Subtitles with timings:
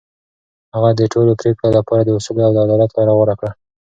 [0.73, 3.51] هغه د ټولو پرېکړو لپاره د اصولو او عدالت لار غوره کړه.